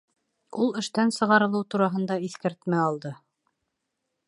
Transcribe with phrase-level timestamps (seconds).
[0.63, 3.15] Ул эштән сығарылыу тураһында иҫкәртмә алды